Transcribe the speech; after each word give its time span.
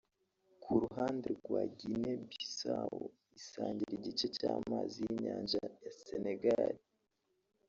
Ku 0.61 0.71
ruhande 0.83 1.29
rwa 1.39 1.61
Guinée-Bissau 1.79 2.95
isangira 3.39 3.93
igice 3.99 4.25
cy’amazi 4.37 4.97
y’inyanja 5.03 5.59
na 5.81 5.89
Sénégal 6.05 6.75